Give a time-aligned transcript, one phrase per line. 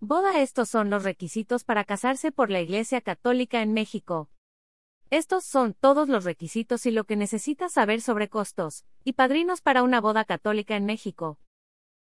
[0.00, 4.28] Boda Estos son los requisitos para casarse por la Iglesia Católica en México.
[5.10, 9.82] Estos son todos los requisitos y lo que necesitas saber sobre costos y padrinos para
[9.82, 11.36] una boda católica en México.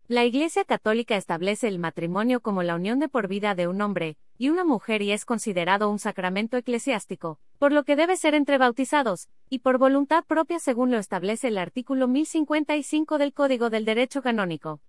[0.09, 4.17] La Iglesia Católica establece el matrimonio como la unión de por vida de un hombre
[4.37, 8.57] y una mujer y es considerado un sacramento eclesiástico, por lo que debe ser entre
[8.57, 14.21] bautizados, y por voluntad propia según lo establece el artículo 1055 del Código del Derecho
[14.21, 14.81] Canónico.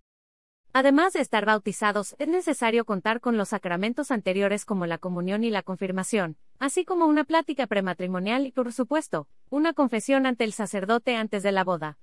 [0.72, 5.50] Además de estar bautizados, es necesario contar con los sacramentos anteriores como la comunión y
[5.50, 11.16] la confirmación, así como una plática prematrimonial y, por supuesto, una confesión ante el sacerdote
[11.16, 11.98] antes de la boda.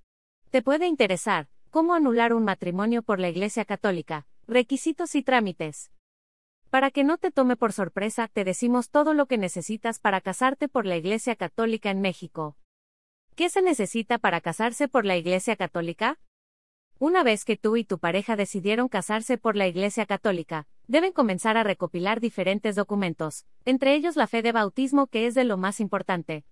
[0.50, 5.92] Te puede interesar, cómo anular un matrimonio por la Iglesia Católica, requisitos y trámites.
[6.70, 10.68] Para que no te tome por sorpresa, te decimos todo lo que necesitas para casarte
[10.68, 12.58] por la Iglesia Católica en México.
[13.36, 16.20] ¿Qué se necesita para casarse por la Iglesia Católica?
[16.98, 21.58] Una vez que tú y tu pareja decidieron casarse por la Iglesia Católica, deben comenzar
[21.58, 25.82] a recopilar diferentes documentos, entre ellos la fe de bautismo que es de lo más
[25.82, 26.46] importante.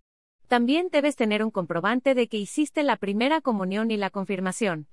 [0.50, 4.88] También debes tener un comprobante de que hiciste la primera comunión y la confirmación.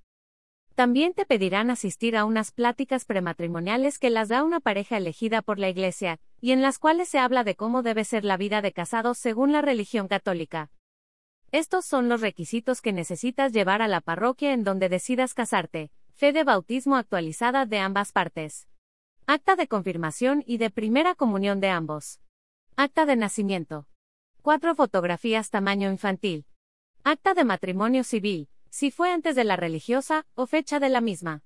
[0.77, 5.59] También te pedirán asistir a unas pláticas prematrimoniales que las da una pareja elegida por
[5.59, 8.73] la Iglesia, y en las cuales se habla de cómo debe ser la vida de
[8.73, 10.71] casados según la religión católica.
[11.53, 15.91] Estos son los requisitos que necesitas llevar a la parroquia en donde decidas casarte.
[16.15, 18.69] Fe de bautismo actualizada de ambas partes.
[19.27, 22.21] Acta de confirmación y de primera comunión de ambos.
[22.77, 23.89] Acta de nacimiento.
[24.43, 26.47] Cuatro fotografías tamaño infantil.
[27.03, 31.43] Acta de matrimonio civil, si fue antes de la religiosa, o fecha de la misma.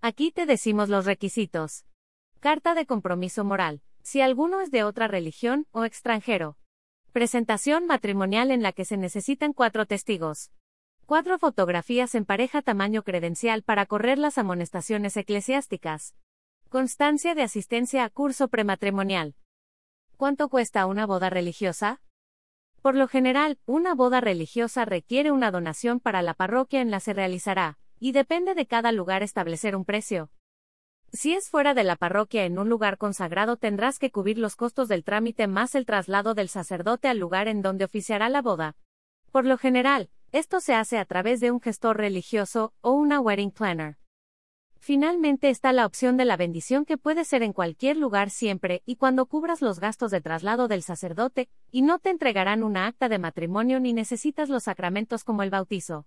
[0.00, 1.84] Aquí te decimos los requisitos.
[2.40, 6.56] Carta de compromiso moral, si alguno es de otra religión o extranjero.
[7.12, 10.50] Presentación matrimonial en la que se necesitan cuatro testigos.
[11.04, 16.14] Cuatro fotografías en pareja tamaño credencial para correr las amonestaciones eclesiásticas.
[16.70, 19.34] Constancia de asistencia a curso prematrimonial.
[20.16, 22.00] ¿Cuánto cuesta una boda religiosa?
[22.80, 27.12] Por lo general, una boda religiosa requiere una donación para la parroquia en la se
[27.12, 30.30] realizará, y depende de cada lugar establecer un precio.
[31.14, 34.88] Si es fuera de la parroquia en un lugar consagrado tendrás que cubrir los costos
[34.88, 38.76] del trámite más el traslado del sacerdote al lugar en donde oficiará la boda.
[39.30, 43.50] Por lo general, esto se hace a través de un gestor religioso o una wedding
[43.50, 43.98] planner.
[44.78, 48.96] Finalmente está la opción de la bendición que puede ser en cualquier lugar siempre y
[48.96, 53.18] cuando cubras los gastos de traslado del sacerdote, y no te entregarán una acta de
[53.18, 56.06] matrimonio ni necesitas los sacramentos como el bautizo.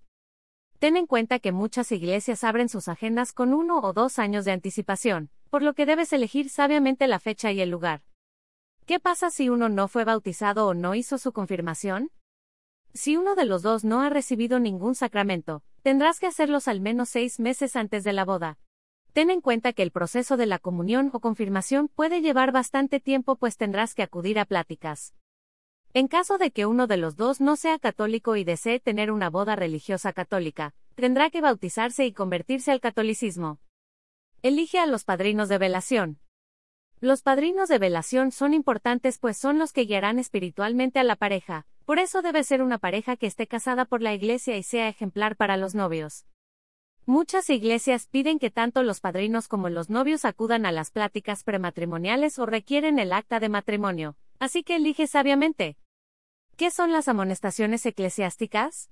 [0.86, 4.52] Ten en cuenta que muchas iglesias abren sus agendas con uno o dos años de
[4.52, 8.04] anticipación, por lo que debes elegir sabiamente la fecha y el lugar.
[8.86, 12.12] ¿Qué pasa si uno no fue bautizado o no hizo su confirmación?
[12.94, 17.10] Si uno de los dos no ha recibido ningún sacramento, tendrás que hacerlos al menos
[17.10, 18.60] seis meses antes de la boda.
[19.12, 23.38] Ten en cuenta que el proceso de la comunión o confirmación puede llevar bastante tiempo
[23.38, 25.16] pues tendrás que acudir a pláticas.
[25.98, 29.30] En caso de que uno de los dos no sea católico y desee tener una
[29.30, 33.62] boda religiosa católica, tendrá que bautizarse y convertirse al catolicismo.
[34.42, 36.20] Elige a los padrinos de velación.
[37.00, 41.66] Los padrinos de velación son importantes pues son los que guiarán espiritualmente a la pareja,
[41.86, 45.38] por eso debe ser una pareja que esté casada por la iglesia y sea ejemplar
[45.38, 46.26] para los novios.
[47.06, 52.38] Muchas iglesias piden que tanto los padrinos como los novios acudan a las pláticas prematrimoniales
[52.38, 55.78] o requieren el acta de matrimonio, así que elige sabiamente.
[56.58, 58.90] ¿Qué son las amonestaciones eclesiásticas?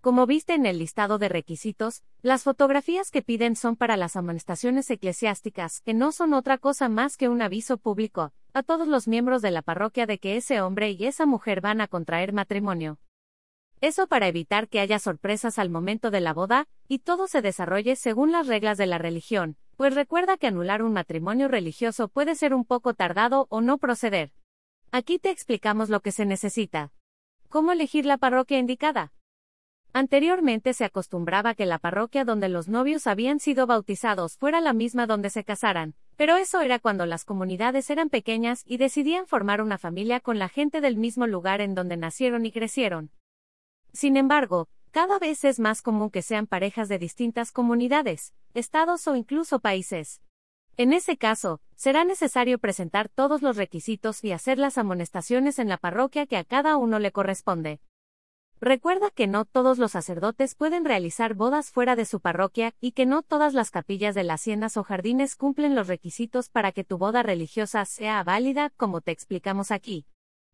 [0.00, 4.88] Como viste en el listado de requisitos, las fotografías que piden son para las amonestaciones
[4.88, 9.42] eclesiásticas, que no son otra cosa más que un aviso público, a todos los miembros
[9.42, 12.98] de la parroquia de que ese hombre y esa mujer van a contraer matrimonio.
[13.82, 17.96] Eso para evitar que haya sorpresas al momento de la boda, y todo se desarrolle
[17.96, 22.54] según las reglas de la religión, pues recuerda que anular un matrimonio religioso puede ser
[22.54, 24.32] un poco tardado o no proceder.
[24.90, 26.92] Aquí te explicamos lo que se necesita.
[27.50, 29.12] ¿Cómo elegir la parroquia indicada?
[29.92, 35.06] Anteriormente se acostumbraba que la parroquia donde los novios habían sido bautizados fuera la misma
[35.06, 39.76] donde se casaran, pero eso era cuando las comunidades eran pequeñas y decidían formar una
[39.76, 43.10] familia con la gente del mismo lugar en donde nacieron y crecieron.
[43.92, 49.16] Sin embargo, cada vez es más común que sean parejas de distintas comunidades, estados o
[49.16, 50.22] incluso países.
[50.80, 55.76] En ese caso, será necesario presentar todos los requisitos y hacer las amonestaciones en la
[55.76, 57.80] parroquia que a cada uno le corresponde.
[58.60, 63.06] Recuerda que no todos los sacerdotes pueden realizar bodas fuera de su parroquia y que
[63.06, 66.96] no todas las capillas de las haciendas o jardines cumplen los requisitos para que tu
[66.96, 70.06] boda religiosa sea válida, como te explicamos aquí.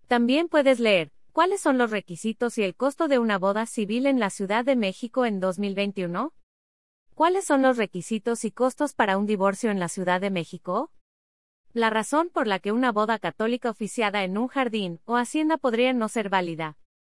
[0.09, 4.21] También puedes leer, ¿cuáles son los requisitos y el costo de una boda civil en
[4.21, 6.33] la Ciudad de México en 2021?
[7.15, 10.91] ¿Cuáles son los requisitos y costos para un divorcio en la Ciudad de México?
[11.73, 15.93] La razón por la que una boda católica oficiada en un jardín o hacienda podría
[15.93, 16.77] no ser válida